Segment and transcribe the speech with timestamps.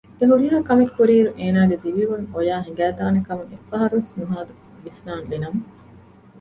[0.19, 5.59] އެހުރިހާ ކެމެއްކުރިއިރު އޭނާގެ ދިރިއުޅުން އޮޔާ ހިނގައިދާނޭކަމަށް އެއްފަހަރުވެސް ނުހާދު ވިސްނާލިނަމަ